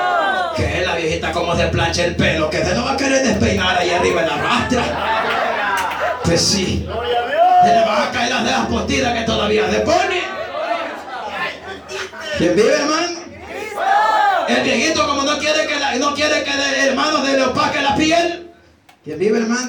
Que 0.56 0.80
es 0.80 0.86
la 0.88 0.96
viejita 0.96 1.30
como 1.30 1.54
se 1.54 1.66
plancha 1.68 2.04
el 2.04 2.16
pelo, 2.16 2.50
que 2.50 2.64
se 2.64 2.74
no 2.74 2.84
va 2.84 2.94
a 2.94 2.96
querer 2.96 3.24
despeinar 3.24 3.78
ahí 3.78 3.90
arriba 3.90 4.22
en 4.22 4.28
la 4.28 4.38
rastra. 4.38 6.20
Pues 6.24 6.40
sí. 6.40 6.84
Gloria 6.84 7.18
a 7.20 7.64
Se 7.64 7.74
le 7.74 7.80
van 7.86 8.08
a 8.08 8.10
caer 8.10 8.30
las 8.30 8.44
cejas 8.44 8.66
postidas 8.66 9.18
que 9.18 9.24
todavía 9.24 9.70
se 9.70 9.78
pone. 9.82 10.22
¿Quién 12.38 12.56
vive, 12.56 12.74
hermano? 12.74 13.11
El 14.56 14.62
viejito 14.64 15.06
como 15.06 15.22
no 15.22 15.38
quiere 15.38 15.66
que 15.66 15.78
la- 15.78 15.94
no 15.96 16.14
quiere 16.14 16.42
que 16.44 16.50
el 16.50 16.88
hermano 16.88 17.24
se 17.24 17.32
le 17.36 17.42
opaque 17.44 17.80
la 17.82 17.94
piel. 17.96 18.50
¿Quién 19.04 19.18
vive, 19.18 19.38
hermano? 19.38 19.68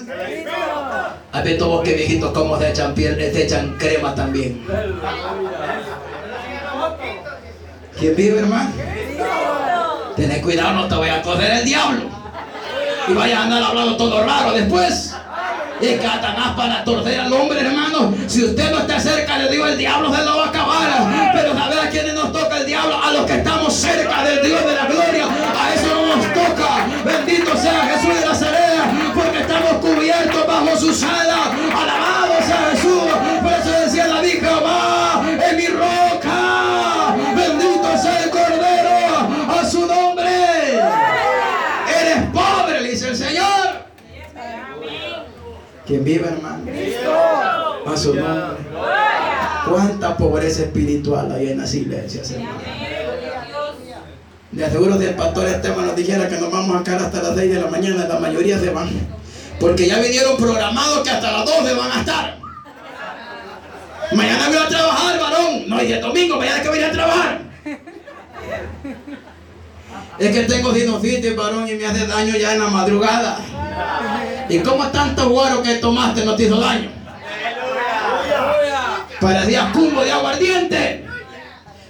¿Has 1.32 1.44
visto 1.44 1.68
vos 1.68 1.84
que 1.84 1.94
viejitos 1.94 2.32
cómo 2.32 2.60
se 2.60 2.70
echan 2.70 2.94
piel, 2.94 3.16
se 3.16 3.44
echan 3.44 3.76
crema 3.80 4.14
también? 4.14 4.64
¿Quién 8.00 8.16
vive, 8.16 8.40
hermano? 8.40 8.72
Tened 10.16 10.42
cuidado, 10.44 10.74
no 10.74 10.88
te 10.88 10.96
vaya 10.96 11.16
a 11.16 11.22
coger 11.22 11.52
el 11.52 11.66
diablo. 11.66 12.02
Y 13.08 13.14
vaya 13.14 13.40
a 13.40 13.44
andar 13.44 13.64
hablando 13.64 13.98
todo 13.98 14.24
raro 14.24 14.52
después. 14.54 15.14
Es 15.82 16.02
Satanás 16.02 16.56
para 16.56 16.84
torcer 16.86 17.20
al 17.20 17.34
hombre, 17.34 17.60
hermano. 17.60 18.14
Si 18.28 18.44
usted 18.46 18.72
no 18.72 18.80
está 18.80 19.00
cerca 19.00 19.38
de 19.40 19.50
Dios, 19.50 19.68
el 19.70 19.78
diablo 19.78 20.14
se 20.16 20.24
lo 20.24 20.38
va 20.38 20.46
a 20.46 20.50
acabar. 20.50 21.32
Pero 21.34 21.54
¿sabe 21.54 21.80
a 21.82 21.90
quiénes 21.90 22.14
nos 22.14 22.32
toca 22.32 22.58
el 22.58 22.66
diablo? 22.66 22.96
A 23.04 23.12
los 23.12 23.26
que 23.26 23.34
estamos 23.74 23.76
cerca 23.76 24.24
del 24.24 24.46
Dios 24.46 24.66
de 24.66 24.76
la 24.76 24.86
gloria. 24.86 25.26
A 25.26 25.74
eso 25.74 25.88
no 25.96 26.16
nos 26.16 26.26
toca. 26.34 26.88
Bendito 27.06 27.58
sea 27.58 27.88
Jesús 27.88 28.20
de 28.20 28.26
Nazaret. 28.26 29.14
Porque 29.14 29.40
estamos 29.40 29.74
cubiertos 29.74 30.48
bajo 30.48 30.78
su 30.78 30.94
sala. 30.94 31.52
Alabado 31.76 32.36
sea 32.46 32.70
Jesús. 32.72 33.04
Por 33.42 33.54
eso 33.54 33.72
decía 33.86 34.08
David, 34.08 34.40
Jehová 34.40 35.24
es 35.48 35.58
mi 35.58 35.68
roca. 35.68 37.16
Bendito 37.36 37.98
sea 37.98 38.24
el 38.24 38.30
Cordero. 38.30 39.50
A 39.50 39.66
su 39.66 39.86
nombre. 39.86 40.76
Eres 42.02 42.24
pobre, 42.32 42.82
le 42.82 42.92
dice 42.92 43.10
el 43.10 43.16
Señor. 43.16 43.84
¿Quién 45.86 46.04
vive, 46.04 46.28
hermano? 46.28 46.64
A 47.86 47.98
su 47.98 48.14
nombre. 48.14 48.58
¿Cuánta 49.70 50.18
pobreza 50.18 50.64
espiritual 50.64 51.32
hay 51.32 51.50
en 51.50 51.60
las 51.60 51.74
iglesias, 51.74 52.32
hermano? 52.32 52.83
De 54.54 54.64
aseguro 54.64 55.00
si 55.00 55.06
el 55.06 55.16
pastor 55.16 55.48
Esteban 55.48 55.88
nos 55.88 55.96
dijera 55.96 56.30
que 56.30 56.38
nos 56.38 56.52
vamos 56.52 56.80
a 56.80 56.84
quedar 56.84 57.02
hasta 57.02 57.24
las 57.24 57.36
6 57.36 57.56
de 57.56 57.60
la 57.60 57.68
mañana, 57.68 58.08
la 58.08 58.20
mayoría 58.20 58.60
se 58.60 58.70
van. 58.70 58.88
Porque 59.60 59.88
ya 59.88 59.98
vinieron 60.00 60.38
programados 60.38 61.00
que 61.00 61.10
hasta 61.10 61.32
las 61.32 61.46
12 61.46 61.74
van 61.74 61.92
a 61.92 62.00
estar. 62.02 62.38
Mañana 64.12 64.48
voy 64.48 64.58
a 64.58 64.68
trabajar, 64.68 65.20
varón. 65.20 65.68
No, 65.68 65.82
y 65.82 65.92
el 65.92 66.02
domingo, 66.02 66.38
mañana 66.38 66.62
que 66.62 66.70
voy 66.70 66.84
a 66.84 66.92
trabajar. 66.92 67.42
Es 70.20 70.32
que 70.32 70.44
tengo 70.44 70.72
sinusitis, 70.72 71.36
varón, 71.36 71.68
y 71.68 71.74
me 71.74 71.86
hace 71.88 72.06
daño 72.06 72.38
ya 72.38 72.54
en 72.54 72.60
la 72.60 72.68
madrugada. 72.68 73.40
¿Y 74.50 74.60
cómo 74.60 74.86
tanto 74.90 75.30
guaro 75.30 75.64
que 75.64 75.76
tomaste 75.78 76.24
no 76.26 76.36
te 76.36 76.44
hizo 76.44 76.60
daño? 76.60 76.92
Parecía 79.20 79.72
cubo 79.74 80.04
de 80.04 80.12
aguardiente. 80.12 81.06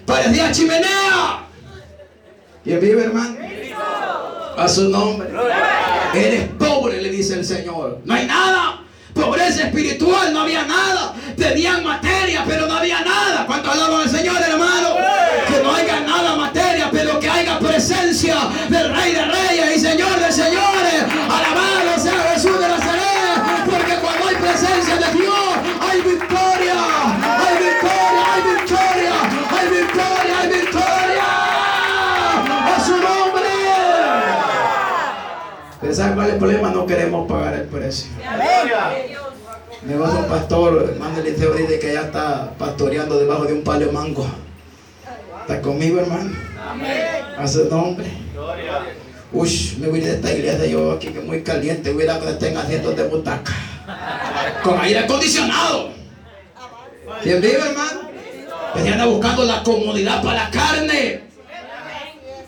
Parecía 0.05 0.49
chimenea. 0.53 1.42
¿Quién 2.63 2.79
vive, 2.79 3.03
hermano? 3.03 3.35
A 4.57 4.67
su 4.69 4.87
nombre. 4.89 5.29
Eres 6.13 6.47
pobre, 6.57 7.01
le 7.01 7.09
dice 7.09 7.33
el 7.33 7.45
Señor. 7.45 7.99
No 8.05 8.13
hay 8.13 8.25
nada. 8.25 8.79
Pobreza 9.13 9.63
espiritual, 9.67 10.33
no 10.33 10.41
había 10.41 10.63
nada. 10.63 11.13
Tenían 11.35 11.83
materia, 11.83 12.43
pero 12.47 12.65
no 12.67 12.75
había 12.75 13.01
nada. 13.01 13.45
¿Cuánto 13.45 13.69
alaban 13.69 14.01
al 14.01 14.09
Señor, 14.09 14.37
hermano? 14.41 14.95
Que 15.47 15.61
no 15.61 15.75
haya 15.75 15.99
nada 16.01 16.35
materia, 16.35 16.89
pero 16.91 17.19
que 17.19 17.29
haya 17.29 17.59
presencia 17.59 18.35
del 18.69 18.95
Rey 18.95 19.13
de 19.13 19.25
Reyes 19.25 19.52
el 36.33 36.39
problema? 36.39 36.69
No 36.71 36.85
queremos 36.85 37.27
pagar 37.27 37.53
el 37.53 37.63
precio. 37.63 38.07
Me 39.83 39.95
va 39.95 40.09
un 40.11 40.25
pastor, 40.25 40.89
hermano 40.93 41.19
Eliseo, 41.19 41.53
dice 41.53 41.79
que 41.79 41.93
ya 41.93 42.01
está 42.01 42.51
pastoreando 42.57 43.19
debajo 43.19 43.45
de 43.45 43.53
un 43.53 43.63
palo 43.63 43.85
de 43.85 43.91
mango. 43.91 44.25
¿Está 45.41 45.61
conmigo, 45.61 45.99
hermano? 45.99 46.31
A 47.37 47.47
su 47.47 47.65
nombre. 47.65 48.07
Uy, 49.33 49.77
me 49.79 49.87
voy 49.87 49.99
de 49.99 50.13
esta 50.13 50.31
iglesia, 50.31 50.65
yo 50.67 50.91
aquí 50.91 51.07
que 51.07 51.19
es 51.19 51.25
muy 51.25 51.41
caliente, 51.41 51.91
voy 51.91 52.03
a 52.03 52.05
ir 52.05 52.11
a 52.11 52.17
donde 52.17 52.33
estén 52.33 52.55
asientos 52.55 52.95
de 52.95 53.03
butaca. 53.07 53.51
Con 54.63 54.79
aire 54.79 54.99
acondicionado. 54.99 55.89
¿Quién 57.21 57.41
vive, 57.41 57.57
hermano? 57.57 58.09
Que 58.73 58.89
anda 58.89 59.05
buscando 59.05 59.43
la 59.43 59.63
comodidad 59.63 60.23
para 60.23 60.43
la 60.43 60.49
carne. 60.49 61.21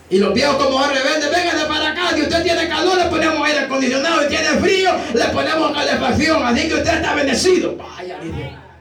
Y 0.09 0.19
los 0.19 0.33
viejos 0.33 0.55
como 0.55 0.85
rebeldes, 0.85 1.31
vénganse 1.31 1.65
para 1.65 1.89
acá. 1.89 1.94
Si 2.13 2.21
usted 2.21 2.43
tiene 2.43 2.67
calor, 2.67 2.97
le 2.97 3.05
ponemos 3.05 3.47
aire 3.47 3.59
acondicionado. 3.59 4.21
Si 4.21 4.27
tiene 4.27 4.47
frío, 4.59 4.91
le 5.13 5.25
ponemos 5.25 5.71
calefacción. 5.71 6.45
Así 6.45 6.67
que 6.67 6.73
usted 6.75 6.93
está 6.93 7.15
bendecido. 7.15 7.75
Vaya, 7.77 8.17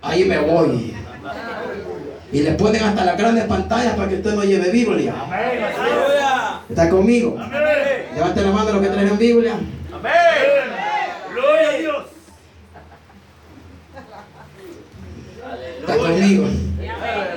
ahí 0.03 0.25
me 0.25 0.39
voy. 0.39 0.95
Y 2.33 2.41
le 2.43 2.53
ponen 2.53 2.83
hasta 2.83 3.05
las 3.05 3.17
grandes 3.17 3.45
pantallas 3.45 3.95
para 3.95 4.09
que 4.09 4.17
usted 4.17 4.33
no 4.35 4.43
lleve 4.43 4.71
Biblia. 4.71 5.15
¿Está 6.69 6.91
conmigo? 6.91 7.39
Levante 8.15 8.41
la 8.43 8.51
mano 8.51 8.73
los 8.73 8.83
que 8.83 8.89
traen 8.89 9.19
Biblia. 9.19 9.55
Gloria 11.33 11.69
a 11.69 11.79
Dios. 11.79 12.05
¿Está 15.81 15.97
conmigo? 15.97 16.47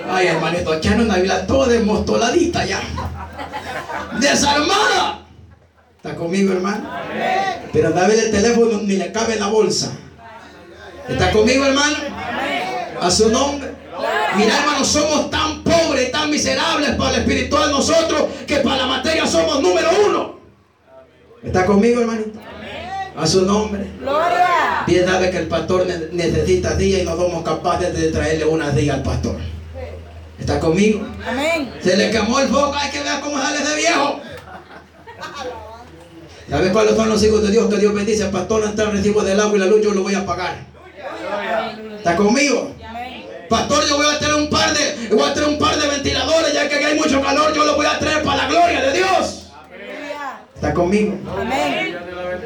Ay, 0.10 0.28
hermanito, 0.28 0.74
echaron 0.74 1.02
una 1.02 1.16
Biblia 1.16 1.46
toda 1.46 1.68
desmostoladita 1.68 2.66
ya. 2.66 2.80
Desarmada. 4.20 5.17
¿Está 5.98 6.16
conmigo, 6.16 6.54
hermano? 6.54 6.90
Pero 7.74 7.92
David 7.92 8.20
el 8.20 8.32
teléfono 8.32 8.80
ni 8.84 8.96
le 8.98 9.12
cabe 9.12 9.34
en 9.34 9.40
la 9.40 9.48
bolsa. 9.48 9.92
¿Está 11.10 11.32
conmigo, 11.32 11.66
hermano? 11.66 11.96
A 13.02 13.10
su 13.12 13.30
nombre. 13.30 13.72
Mira, 14.36 14.60
hermano, 14.60 14.86
somos 14.86 15.30
tan 15.32 15.64
pobres 15.64 16.10
y 16.10 16.12
tan 16.12 16.30
miserables 16.30 16.92
para 16.92 17.16
el 17.16 17.22
espiritual 17.22 17.72
nosotros 17.72 18.24
que 18.46 18.58
para 18.58 18.78
la 18.78 18.86
materia 18.88 19.26
somos 19.26 19.62
número 19.62 19.90
uno. 20.08 20.40
¿Está 21.44 21.66
conmigo, 21.66 22.02
hermanito? 22.02 22.40
A 23.16 23.26
su 23.26 23.44
nombre. 23.46 23.88
Gloria. 24.00 24.84
Bien 24.86 25.06
sabe 25.06 25.32
que 25.32 25.38
el 25.38 25.48
pastor 25.48 25.88
ne- 25.88 26.10
necesita 26.12 26.76
día 26.76 27.02
y 27.02 27.06
no 27.06 27.16
somos 27.16 27.44
capaces 27.44 27.94
de 28.00 28.12
traerle 28.12 28.46
una 28.46 28.70
día 28.70 28.94
al 28.96 29.04
pastor. 29.04 29.38
¿Está 30.40 30.60
conmigo? 30.60 31.02
Amén. 31.28 31.74
Se 31.82 31.98
le 31.98 32.12
quemó 32.12 32.40
el 32.40 32.48
foco, 32.48 32.74
hay 32.76 32.92
que 32.92 33.02
ver 33.02 33.20
cómo 33.22 33.40
sale 33.42 33.58
ese 33.64 33.76
viejo. 33.76 34.20
¿Sabe 36.50 36.72
cuáles 36.72 36.96
son 36.96 37.10
los 37.10 37.22
hijos 37.24 37.44
de 37.44 37.52
Dios 37.52 37.70
que 37.70 37.78
Dios 37.78 37.94
bendice? 37.94 38.24
El 38.24 38.30
pastor 38.30 38.62
no 38.62 38.68
está 38.68 38.84
en 38.84 38.92
recibo 38.94 39.22
del 39.22 39.40
agua 39.40 39.58
y 39.58 39.60
la 39.60 39.66
luz, 39.66 39.82
yo 39.84 39.94
lo 39.94 40.02
voy 40.04 40.16
a 40.16 40.26
pagar. 40.26 40.56
¿Está 41.98 42.16
conmigo? 42.16 42.74
Pastor, 43.50 43.86
yo 43.88 43.98
voy 43.98 44.08
a 44.14 44.18
traer 44.18 44.36
un 44.36 44.50
par 44.50 44.74
de, 44.74 45.10
voy 45.16 45.30
a 45.30 45.34
traer 45.34 45.50
un 45.50 45.58
par 45.58 45.78
de 45.78 45.88
ventiladores, 45.88 46.54
ya 46.54 46.68
que 46.68 46.76
aquí 46.76 46.84
hay 46.86 46.96
mucho 46.96 47.22
calor, 47.22 47.54
yo 47.54 47.66
lo 47.66 47.76
voy 47.76 47.86
a 47.86 48.00
traer 48.00 48.24
para 48.24 48.44
la 48.44 48.48
gloria 48.48 48.82
de 48.82 48.94
Dios. 48.94 49.52
¿Está 50.56 50.74
conmigo? 50.74 51.16
Amén. 51.40 51.98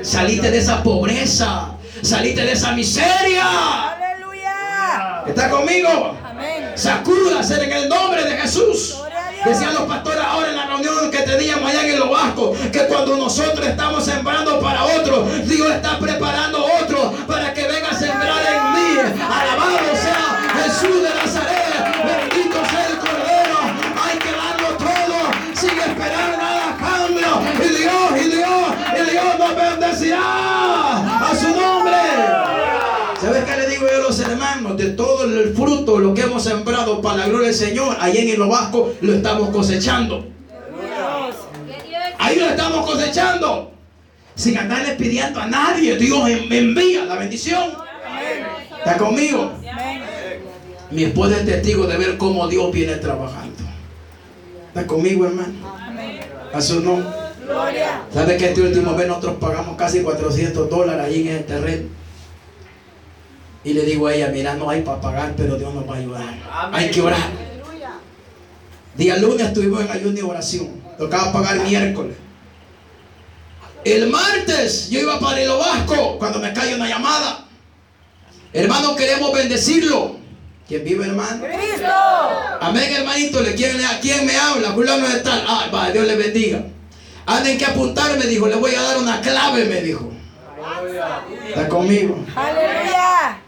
Salite 0.01 0.51
de 0.51 0.57
esa 0.57 0.83
pobreza, 0.83 1.71
salite 2.01 2.41
de 2.41 2.51
esa 2.51 2.73
miseria. 2.73 3.93
Aleluya. 3.93 5.23
¿Está 5.27 5.49
conmigo? 5.49 6.17
Amén. 6.23 6.71
Sacúdase 6.75 7.63
en 7.63 7.71
el 7.71 7.89
nombre 7.89 8.23
de 8.23 8.37
Jesús. 8.37 9.00
Decían 9.45 9.73
los 9.73 9.83
pastores 9.83 10.23
ahora 10.23 10.49
en 10.49 10.55
la 10.55 10.65
reunión 10.67 11.09
que 11.09 11.19
teníamos 11.19 11.69
allá 11.69 11.83
en 11.87 11.95
el 11.95 12.03
Vasco, 12.07 12.53
que 12.71 12.85
cuando 12.85 13.17
nosotros 13.17 13.65
estamos 13.65 14.05
sembrando 14.05 14.59
para 14.59 14.83
otro, 14.85 15.27
Dios 15.45 15.69
está 15.71 15.97
preparando 15.97 16.63
otro 16.81 17.11
para 17.25 17.51
que 17.53 17.63
venga 17.67 17.89
a 17.89 17.97
sembrar 17.97 18.41
en 18.45 18.73
mí. 18.73 18.99
Alabado 19.21 19.95
sea 19.95 20.63
Jesús 20.63 21.01
de 21.01 21.09
Nazaret. 21.09 21.61
Bendito 22.05 22.57
sea 22.69 22.87
el 22.87 22.97
Cordero. 22.97 23.59
Hay 24.03 24.17
que 24.19 24.31
darlo 24.31 24.77
todo 24.77 25.31
sin 25.55 25.79
esperar 25.79 26.37
nada 26.37 26.77
cambio. 26.79 27.41
Y 27.65 27.69
Dios, 27.69 28.25
y 28.25 28.29
Dios, 28.35 28.75
y 28.95 29.11
Dios 29.11 29.39
nos 29.39 29.55
bendecirá 29.55 30.40
hermanos? 34.71 34.77
De 34.77 34.91
todo 34.91 35.23
el 35.23 35.53
fruto, 35.55 35.99
lo 35.99 36.13
que 36.13 36.21
hemos 36.21 36.43
sembrado 36.43 37.01
para 37.01 37.17
la 37.17 37.27
gloria 37.27 37.47
del 37.47 37.55
Señor, 37.55 37.97
ahí 37.99 38.17
en 38.17 38.29
el 38.29 38.47
Vasco 38.47 38.93
lo 39.01 39.13
estamos 39.13 39.49
cosechando. 39.49 40.25
Ahí 42.17 42.39
lo 42.39 42.45
estamos 42.45 42.85
cosechando. 42.85 43.71
Sin 44.35 44.57
andarle 44.57 44.93
pidiendo 44.95 45.39
a 45.39 45.47
nadie. 45.47 45.97
Dios 45.97 46.23
me 46.49 46.57
envía 46.57 47.05
la 47.05 47.15
bendición. 47.15 47.71
¿Está 48.77 48.97
conmigo? 48.97 49.51
Mi 50.89 51.03
esposa 51.03 51.37
es 51.37 51.45
testigo 51.45 51.85
de 51.87 51.97
ver 51.97 52.17
cómo 52.17 52.47
Dios 52.47 52.71
viene 52.71 52.95
trabajando. 52.95 53.63
¿Está 54.67 54.87
conmigo, 54.87 55.25
hermano? 55.25 55.53
A 56.53 56.61
su 56.61 56.81
nombre. 56.81 57.09
¿Sabe 58.13 58.37
que 58.37 58.45
este 58.49 58.61
último 58.61 58.93
mes 58.93 59.07
nosotros 59.07 59.35
pagamos 59.39 59.75
casi 59.77 60.01
400 60.01 60.69
dólares 60.69 61.05
ahí 61.05 61.27
en 61.27 61.35
el 61.35 61.45
terreno? 61.45 62.00
Y 63.63 63.73
le 63.73 63.83
digo 63.83 64.07
a 64.07 64.13
ella, 64.13 64.29
mira, 64.29 64.55
no 64.55 64.69
hay 64.69 64.81
para 64.81 64.99
pagar, 64.99 65.33
pero 65.37 65.55
Dios 65.55 65.73
nos 65.73 65.87
va 65.87 65.95
a 65.95 65.97
ayudar. 65.97 66.69
Hay 66.73 66.89
que 66.89 67.01
orar. 67.01 67.29
Día 68.95 69.17
lunes 69.17 69.47
estuvimos 69.47 69.81
en 69.81 69.91
ayuno 69.91 70.17
y 70.17 70.21
oración. 70.21 70.81
Tocaba 70.97 71.31
pagar 71.31 71.59
miércoles. 71.59 72.15
El 73.83 74.09
martes 74.09 74.89
yo 74.89 74.99
iba 74.99 75.19
para 75.19 75.41
el 75.41 75.49
Vasco 75.49 76.17
cuando 76.19 76.39
me 76.39 76.53
cae 76.53 76.75
una 76.75 76.87
llamada. 76.87 77.45
Hermano, 78.53 78.95
queremos 78.95 79.33
bendecirlo. 79.33 80.17
¿Quién 80.67 80.83
vive, 80.83 81.05
hermano? 81.05 81.43
Cristo. 81.43 81.91
Amén, 82.59 82.93
hermanito. 82.93 83.41
¿Le 83.41 83.55
quién, 83.55 83.83
¿A 83.83 83.99
quién 83.99 84.25
me 84.25 84.35
habla? 84.35 84.73
Fulano 84.73 85.07
de 85.07 85.19
tal. 85.19 85.43
Ah, 85.47 85.69
va, 85.73 85.91
Dios 85.91 86.05
le 86.05 86.15
bendiga. 86.15 86.63
Anden 87.25 87.57
que 87.57 87.65
apuntar, 87.65 88.17
me 88.17 88.25
dijo. 88.25 88.47
Le 88.47 88.55
voy 88.55 88.75
a 88.75 88.81
dar 88.81 88.97
una 88.97 89.21
clave, 89.21 89.65
me 89.65 89.81
dijo. 89.81 90.11
Está 91.47 91.67
conmigo. 91.67 92.23
Aleluya. 92.35 93.40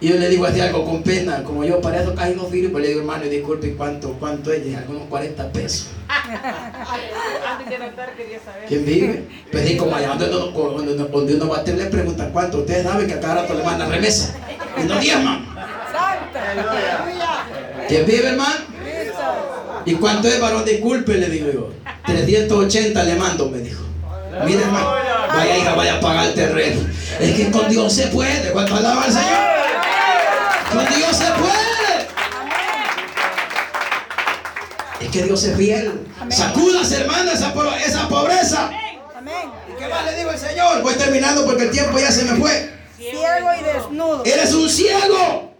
Y 0.00 0.08
yo 0.10 0.16
le 0.16 0.28
digo 0.28 0.46
así 0.46 0.60
algo 0.60 0.84
con 0.84 1.02
pena, 1.02 1.42
como 1.42 1.64
yo 1.64 1.80
para 1.80 2.00
eso 2.00 2.14
casi 2.14 2.34
no 2.34 2.42
pues 2.44 2.52
le 2.82 2.88
digo, 2.88 3.00
hermano, 3.00 3.24
disculpe, 3.24 3.74
¿cuánto, 3.74 4.12
cuánto 4.20 4.52
es? 4.52 4.64
Dije, 4.64 4.76
algunos 4.76 5.02
40 5.08 5.50
pesos. 5.52 5.88
¿Quién 8.68 8.84
vive? 8.86 9.24
Pedí 9.50 9.76
como 9.76 9.96
allá 9.96 10.10
donde 10.10 10.26
uno, 10.26 10.46
donde 10.52 10.92
uno- 10.94 11.06
donde 11.06 11.34
uno 11.34 11.48
va 11.48 11.58
a 11.58 11.64
tener, 11.64 11.84
le 11.84 11.90
preguntan 11.90 12.30
cuánto. 12.32 12.58
Ustedes 12.58 12.84
saben 12.84 13.06
que 13.08 13.14
a 13.14 13.20
cada 13.20 13.42
rato 13.42 13.54
le 13.54 13.64
mandan 13.64 13.90
remesa. 13.90 14.34
Y 14.76 14.82
no 14.86 14.98
diezman. 15.00 15.44
¿Quién 17.88 18.06
vive, 18.06 18.28
hermano? 18.28 18.54
¿Y 19.84 19.94
cuánto 19.94 20.28
es, 20.28 20.40
varón? 20.40 20.64
Disculpe, 20.64 21.14
le 21.14 21.28
digo 21.28 21.50
yo. 21.52 21.70
380 22.06 23.02
le 23.04 23.14
mando, 23.16 23.48
me 23.48 23.58
dijo. 23.58 23.82
Mire, 24.44 24.62
hermano, 24.62 24.92
vaya 25.28 25.58
hija, 25.58 25.74
vaya 25.74 25.94
a 25.96 26.00
pagar 26.00 26.26
el 26.26 26.34
terreno. 26.34 26.80
Es 27.20 27.34
que 27.36 27.50
con 27.50 27.68
Dios 27.68 27.92
se 27.92 28.06
puede. 28.08 28.52
¿Cuánto 28.52 28.76
alaba 28.76 29.02
al 29.04 29.12
Señor? 29.12 29.47
Con 30.78 30.96
Dios 30.96 31.16
se 31.16 31.24
puede. 31.32 32.08
Es 35.00 35.08
que 35.10 35.22
Dios 35.22 35.44
es 35.44 35.56
fiel. 35.56 36.06
Sacudas, 36.30 36.90
hermana, 36.92 37.32
esa, 37.32 37.52
po- 37.52 37.64
esa 37.72 38.08
pobreza. 38.08 38.70
Amén. 39.16 39.50
¿Y 39.72 39.78
qué 39.78 39.88
más 39.88 40.04
le 40.04 40.16
digo 40.16 40.30
al 40.30 40.38
Señor? 40.38 40.82
Voy 40.82 40.94
terminando 40.94 41.44
porque 41.44 41.64
el 41.64 41.70
tiempo 41.70 41.98
ya 41.98 42.10
se 42.10 42.24
me 42.24 42.36
fue. 42.38 42.72
Ciego 42.96 43.48
y 43.60 43.62
desnudo. 43.64 44.24
Eres 44.24 44.52
un 44.54 44.68
ciego. 44.68 45.52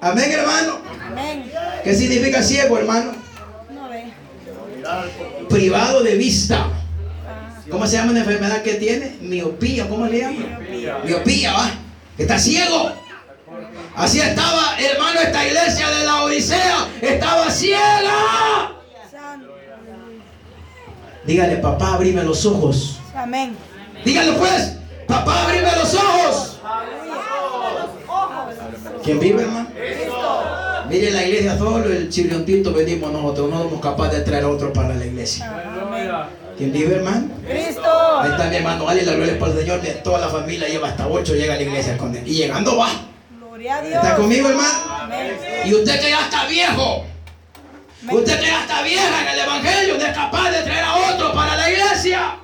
Amén, 0.00 0.30
hermano. 0.32 0.78
Amén. 1.10 1.52
¿Qué 1.84 1.94
significa 1.94 2.42
ciego, 2.42 2.78
hermano? 2.78 3.12
No 3.70 3.88
ve. 3.88 4.12
Privado 5.48 6.02
de 6.02 6.16
vista. 6.16 6.66
¿Cómo 7.70 7.86
se 7.86 7.96
llama 7.96 8.12
la 8.12 8.20
enfermedad 8.20 8.62
que 8.62 8.74
tiene? 8.74 9.16
Miopía, 9.20 9.88
¿cómo 9.88 10.06
le 10.06 10.18
llama? 10.20 10.58
Miopía, 11.04 11.52
¿va? 11.52 11.70
Está 12.18 12.38
ciego. 12.38 12.92
Así 13.94 14.20
estaba, 14.20 14.76
hermano, 14.78 15.20
esta 15.20 15.46
iglesia 15.46 15.90
de 15.90 16.04
la 16.04 16.24
Odisea. 16.24 16.88
Estaba 17.00 17.50
ciega. 17.50 18.72
Dígale, 21.24 21.56
papá, 21.56 21.94
abrime 21.94 22.22
los 22.24 22.44
ojos. 22.46 22.98
Amén. 23.14 23.56
Dígale 24.04 24.32
pues, 24.32 24.76
papá, 25.06 25.44
abrime 25.44 25.70
los 25.76 25.94
ojos. 25.94 26.58
¿Quién 29.04 29.20
vive, 29.20 29.42
hermano? 29.42 29.68
Mire 30.88 31.10
la 31.10 31.24
iglesia 31.24 31.56
solo, 31.56 31.86
el 31.86 32.08
chirriontito 32.08 32.72
venimos 32.72 33.12
nosotros, 33.12 33.50
no 33.50 33.62
somos 33.62 33.80
capaces 33.80 34.18
de 34.18 34.24
traer 34.24 34.44
a 34.44 34.48
otro 34.48 34.72
para 34.72 34.94
la 34.94 35.04
iglesia. 35.04 35.50
¿Quién 36.56 36.72
vive, 36.72 36.96
hermano? 36.96 37.28
Cristo. 37.48 38.20
Ahí 38.20 38.30
está 38.30 38.48
mi 38.48 38.56
hermano 38.56 38.88
Ali, 38.88 39.02
la 39.02 39.14
gloria 39.14 39.38
para 39.38 39.52
el 39.52 39.58
Señor. 39.58 39.80
Toda 40.02 40.18
la 40.18 40.28
familia 40.28 40.68
lleva 40.68 40.88
hasta 40.88 41.06
ocho, 41.06 41.34
llega 41.34 41.54
a 41.54 41.56
la 41.56 41.62
iglesia 41.62 41.96
con 41.96 42.14
él. 42.14 42.22
Y 42.26 42.34
llegando 42.34 42.76
va. 42.76 42.88
Gloria 43.62 43.76
a 43.76 43.82
Dios. 43.82 44.02
¿Está 44.02 44.16
conmigo, 44.16 44.48
hermano? 44.48 44.96
Amén. 45.02 45.38
Y 45.66 45.74
usted 45.74 46.00
que 46.00 46.10
ya 46.10 46.22
está 46.22 46.46
viejo, 46.46 47.04
usted 48.10 48.40
que 48.40 48.46
ya 48.46 48.62
está 48.62 48.82
vieja 48.82 49.22
en 49.22 49.28
el 49.28 49.38
evangelio, 49.38 49.98
no 49.98 50.04
es 50.04 50.12
capaz 50.12 50.50
de 50.50 50.62
traer 50.62 50.84
a 50.84 50.96
otro 50.96 51.32
para 51.32 51.56
la 51.56 51.70
iglesia. 51.70 52.38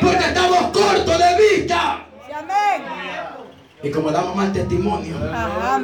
Porque 0.00 0.24
estamos 0.24 0.58
cortos 0.70 1.18
de 1.18 1.56
vista. 1.56 2.06
Amén. 2.32 2.84
Y 3.82 3.90
como 3.90 4.12
damos 4.12 4.36
mal 4.36 4.52
testimonio, 4.52 5.16
Ajá, 5.34 5.80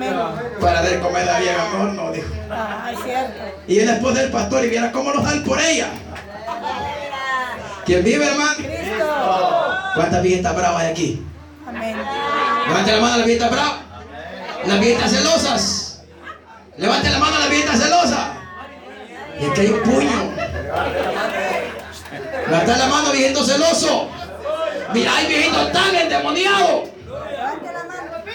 para 0.61 0.83
ver 0.83 1.01
comida 1.01 1.41
vieja, 1.41 1.69
mejor 1.73 1.89
no, 1.95 2.13
dijo. 2.13 2.29
Ajá, 2.49 2.93
es 2.93 3.03
cierto. 3.03 3.41
Y 3.67 3.81
el 3.81 3.89
esposo 3.89 4.15
del 4.15 4.31
pastor 4.31 4.65
y 4.65 4.69
viera 4.69 4.93
cómo 4.93 5.13
nos 5.13 5.25
dan 5.25 5.43
por 5.43 5.61
ella. 5.61 5.89
¿Quién 7.85 8.05
vive, 8.05 8.25
hermano? 8.25 8.55
Cristo. 8.55 9.75
¿Cuántas 9.97 10.23
viejitas 10.23 10.55
bravas 10.55 10.83
hay 10.83 10.93
aquí? 10.93 11.27
Amén. 11.67 11.97
Levante 12.69 12.93
la 12.93 13.01
mano 13.01 13.15
a 13.15 13.17
las 13.17 13.27
viejitas 13.27 13.51
bravas. 13.51 13.88
Las 14.67 14.81
viejitas 14.81 15.11
celosas. 15.11 16.03
Levante 16.77 17.11
la 17.11 17.19
mano 17.19 17.37
a 17.37 17.41
las 17.41 17.51
viejitas 17.51 17.81
celosas. 17.81 18.29
Y 19.41 19.45
aquí 19.45 19.61
hay 19.61 19.67
un 19.69 19.83
puño. 19.83 20.33
Levante 22.47 22.77
la 22.77 22.87
mano, 22.87 23.13
viejito 23.13 23.45
celoso. 23.45 24.09
Mira, 24.93 25.17
hay 25.17 25.27
viejitos 25.27 25.73
tan 25.73 25.95
endemoniados. 25.95 26.89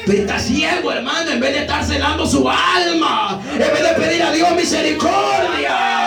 Pero 0.05 0.21
está 0.21 0.37
ciego, 0.37 0.91
hermano, 0.91 1.31
en 1.31 1.39
vez 1.39 1.53
de 1.53 1.59
estar 1.61 1.83
celando 1.83 2.25
su 2.25 2.47
alma, 2.49 3.41
en 3.53 3.57
vez 3.57 3.81
de 3.81 3.93
pedir 3.95 4.21
a 4.23 4.31
Dios 4.31 4.51
misericordia, 4.51 6.02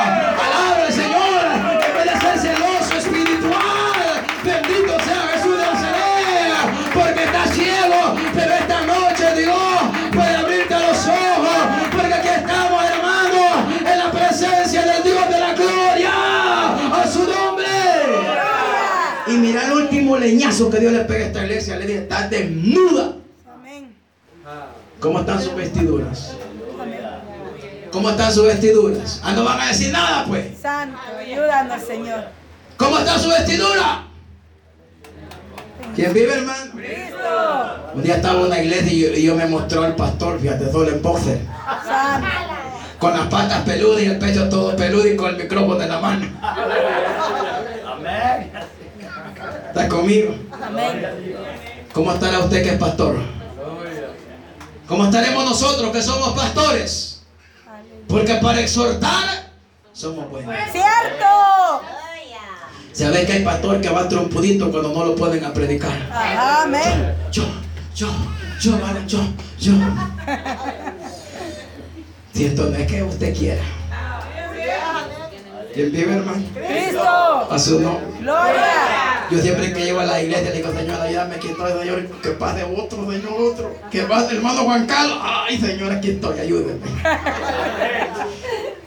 último 20.16 20.18
leñazo 20.18 20.70
que 20.70 20.79
Dios 20.79 20.92
le 20.92 21.00
pega 21.00 21.24
a 21.24 21.26
esta 21.29 21.42
iglesia, 21.44 21.76
le 21.76 21.87
dice, 21.87 21.98
está 22.00 22.29
desnuda. 22.29 23.16
Amén. 23.52 23.94
¿Cómo 25.00 25.20
están 25.20 25.42
sus 25.42 25.55
vestiduras? 25.55 26.33
¿Cómo 27.92 28.11
están 28.11 28.33
sus 28.33 28.46
vestiduras? 28.46 29.20
Ah, 29.24 29.33
no 29.33 29.44
van 29.44 29.61
a 29.61 29.68
decir 29.68 29.92
nada, 29.92 30.24
pues. 30.26 30.59
Santo, 30.61 30.98
ayúdanos, 31.18 31.83
Señor. 31.83 32.24
¿Cómo 32.76 32.98
está 32.98 33.18
su 33.18 33.29
vestidura? 33.29 34.05
¿Quién 35.94 36.12
vive, 36.12 36.35
hermano? 36.35 36.72
Cristo. 36.74 37.92
Un 37.94 38.02
día 38.02 38.16
estaba 38.16 38.40
en 38.40 38.46
una 38.46 38.62
iglesia 38.62 38.92
y 38.92 39.00
yo, 39.00 39.09
y 39.09 39.22
yo 39.22 39.35
me 39.35 39.46
mostró 39.46 39.83
al 39.83 39.96
pastor, 39.96 40.38
fíjate, 40.38 40.70
solo 40.70 40.90
en 40.90 41.02
boxer, 41.02 41.40
Santo. 41.87 42.29
con 42.98 43.12
las 43.12 43.26
patas 43.29 43.62
peludas 43.62 44.02
y 44.02 44.07
el 44.07 44.18
pecho 44.18 44.48
todo 44.48 44.76
peludo 44.76 45.07
y 45.07 45.16
con 45.16 45.31
el 45.31 45.37
micrófono 45.42 45.81
en 45.81 45.88
la 45.88 46.00
mano. 46.00 46.26
¿Está 49.77 49.91
conmigo? 49.91 50.35
Amén. 50.51 51.07
¿Cómo 51.93 52.11
estará 52.11 52.39
usted 52.39 52.62
que 52.62 52.71
es 52.71 52.79
pastor? 52.79 53.19
¿Cómo 54.89 55.05
estaremos 55.05 55.45
nosotros 55.45 55.93
que 55.93 56.01
somos 56.01 56.31
pastores? 56.31 57.21
Porque 58.09 58.37
para 58.37 58.61
exhortar 58.61 59.53
somos 59.93 60.31
buenos. 60.31 60.55
Cierto. 60.73 61.27
¿Sabes 62.95 63.27
que 63.27 63.33
hay 63.35 63.45
pastor 63.45 63.83
que 63.83 63.91
va 63.91 64.09
trompudito 64.09 64.71
cuando 64.71 64.95
no 64.95 65.05
lo 65.05 65.15
pueden 65.15 65.45
a 65.45 65.53
predicar? 65.53 66.09
Amén. 66.11 67.15
Yo, 67.31 67.45
yo, 67.95 68.09
yo, 68.59 68.79
yo, 69.07 69.21
yo. 69.59 69.73
Si 72.33 72.45
esto 72.45 72.65
no 72.65 72.77
es 72.77 72.87
que 72.87 73.03
usted 73.03 73.35
quiera. 73.35 73.62
¿Quién 75.77 75.93
vive, 75.93 76.11
hermano? 76.15 76.43
Cristo. 76.55 77.03
A 77.51 77.59
su 77.59 77.79
nombre. 77.79 78.07
Gloria. 78.21 79.27
Yo 79.31 79.39
siempre 79.39 79.75
que 79.75 79.85
llego 79.85 80.01
a 80.01 80.07
la 80.07 80.23
iglesia 80.23 80.49
le 80.49 80.57
digo, 80.57 80.73
Señor, 80.73 80.99
ayúdame, 80.99 81.35
aquí 81.35 81.49
estoy, 81.49 81.73
Señor, 81.81 82.07
que 82.23 82.31
pase 82.31 82.65
otro, 82.65 83.12
Señor, 83.12 83.33
otro. 83.39 83.77
Que 83.91 84.01
pase 84.05 84.37
hermano 84.37 84.62
Juan 84.62 84.87
Carlos. 84.87 85.19
Ay, 85.21 85.59
Señor, 85.59 85.93
aquí 85.93 86.12
estoy, 86.12 86.41
ayúdeme. 86.41 86.81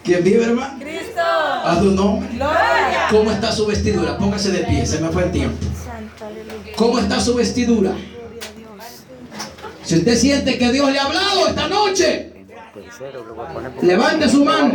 ¿Quién 0.03 0.23
vive, 0.23 0.45
hermano? 0.45 0.79
Cristo. 0.79 1.21
A 1.21 1.77
su 1.79 1.91
nombre. 1.91 2.27
Gloria. 2.33 3.07
¿Cómo 3.11 3.29
está 3.29 3.51
su 3.51 3.67
vestidura? 3.67 4.17
Póngase 4.17 4.49
de 4.49 4.63
pie, 4.63 4.83
se 4.83 4.99
me 4.99 5.09
fue 5.09 5.25
el 5.25 5.31
tiempo. 5.31 5.57
¿Cómo 6.75 6.97
está 6.97 7.19
su 7.19 7.35
vestidura? 7.35 7.91
Gloria 7.91 8.41
a 8.49 8.57
Dios. 8.57 8.85
Si 9.83 9.95
usted 9.95 10.17
siente 10.17 10.57
que 10.57 10.71
Dios 10.71 10.91
le 10.91 10.97
ha 10.97 11.03
hablado 11.03 11.49
esta 11.49 11.67
noche, 11.67 12.38
levante 13.81 14.29
su 14.29 14.45
mano. 14.45 14.73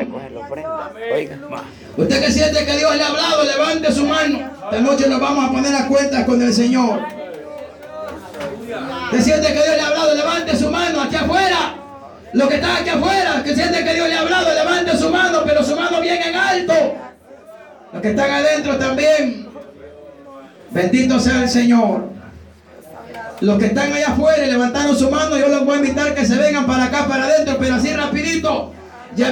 Usted 1.96 2.24
que 2.24 2.32
siente 2.32 2.64
que 2.64 2.76
Dios 2.76 2.96
le 2.96 3.02
ha 3.02 3.08
hablado, 3.08 3.44
levante 3.44 3.92
su 3.92 4.06
mano. 4.06 4.50
Esta 4.64 4.80
noche 4.80 5.08
nos 5.08 5.20
vamos 5.20 5.48
a 5.48 5.52
poner 5.52 5.74
a 5.74 5.86
cuentas 5.86 6.24
con 6.24 6.42
el 6.42 6.52
Señor. 6.52 7.00
Usted 9.04 9.20
siente 9.20 9.46
que 9.48 9.62
Dios 9.62 9.76
le 9.76 9.80
ha 9.80 9.86
hablado, 9.88 10.14
levante 10.14 10.56
su 10.56 10.70
mano 10.70 11.00
aquí 11.02 11.16
afuera. 11.16 11.74
Los 12.32 12.48
que 12.48 12.56
están 12.56 12.76
aquí 12.78 12.88
afuera, 12.88 13.42
que 13.44 13.54
sienten 13.54 13.84
que 13.84 13.94
Dios 13.94 14.08
le 14.08 14.14
ha 14.14 14.20
hablado, 14.20 14.54
levante 14.54 14.96
su 14.96 15.08
mano, 15.10 15.42
pero 15.44 15.62
su 15.62 15.76
mano 15.76 16.00
bien 16.00 16.20
en 16.20 16.34
alto. 16.34 16.74
Los 17.92 18.02
que 18.02 18.10
están 18.10 18.30
adentro 18.30 18.76
también. 18.76 19.48
Bendito 20.70 21.20
sea 21.20 21.42
el 21.42 21.48
Señor. 21.48 22.13
Los 23.40 23.58
que 23.58 23.66
están 23.66 23.92
allá 23.92 24.08
afuera 24.08 24.46
y 24.46 24.50
levantaron 24.50 24.96
su 24.96 25.10
mano, 25.10 25.36
yo 25.36 25.48
los 25.48 25.64
voy 25.64 25.76
a 25.76 25.78
invitar 25.78 26.14
que 26.14 26.24
se 26.24 26.36
vengan 26.36 26.66
para 26.66 26.84
acá, 26.84 27.06
para 27.06 27.24
adentro, 27.24 27.56
pero 27.58 27.74
así 27.74 27.92
rapidito. 27.92 28.72
Ya 29.16 29.30